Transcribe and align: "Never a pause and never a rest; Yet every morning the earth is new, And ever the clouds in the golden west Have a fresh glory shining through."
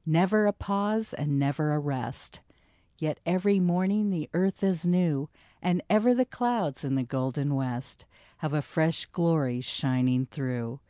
"Never 0.06 0.46
a 0.46 0.52
pause 0.52 1.14
and 1.16 1.38
never 1.38 1.70
a 1.70 1.78
rest; 1.78 2.40
Yet 2.98 3.20
every 3.24 3.60
morning 3.60 4.10
the 4.10 4.28
earth 4.34 4.64
is 4.64 4.84
new, 4.84 5.28
And 5.62 5.82
ever 5.88 6.12
the 6.12 6.24
clouds 6.24 6.82
in 6.82 6.96
the 6.96 7.04
golden 7.04 7.54
west 7.54 8.04
Have 8.38 8.52
a 8.52 8.60
fresh 8.60 9.06
glory 9.06 9.60
shining 9.60 10.26
through." 10.26 10.80